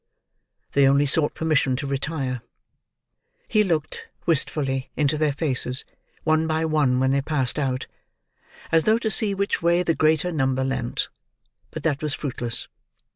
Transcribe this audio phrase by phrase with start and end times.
[0.71, 2.41] They only sought permission to retire.
[3.47, 5.85] He looked, wistfully, into their faces,
[6.23, 7.85] one by one when they passed out,
[8.71, 11.09] as though to see which way the greater number leant;
[11.69, 12.67] but that was fruitless.